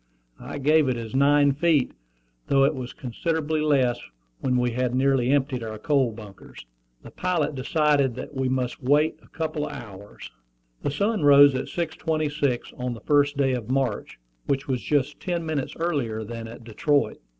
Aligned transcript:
I 0.39 0.57
gave 0.57 0.89
it 0.89 0.97
as 0.97 1.13
nine 1.15 1.51
feet, 1.51 1.91
though 2.47 2.63
it 2.63 2.73
was 2.73 2.91
considerably 2.91 3.61
less 3.61 3.99
when 4.39 4.57
we 4.57 4.71
had 4.71 4.95
nearly 4.95 5.29
emptied 5.29 5.61
our 5.61 5.77
coal 5.77 6.11
bunkers. 6.11 6.65
The 7.03 7.11
pilot 7.11 7.53
decided 7.53 8.15
that 8.15 8.33
we 8.33 8.49
must 8.49 8.81
wait 8.81 9.19
a 9.21 9.27
couple 9.27 9.67
of 9.67 9.73
hours. 9.73 10.31
The 10.81 10.89
sun 10.89 11.21
rose 11.21 11.53
at 11.53 11.65
6.26 11.65 12.73
on 12.79 12.95
the 12.95 13.01
first 13.01 13.37
day 13.37 13.51
of 13.53 13.69
March, 13.69 14.17
which 14.47 14.67
was 14.67 14.81
just 14.81 15.19
ten 15.19 15.45
minutes 15.45 15.75
earlier 15.75 16.23
than 16.23 16.47
at 16.47 16.63
Detroit. 16.63 17.19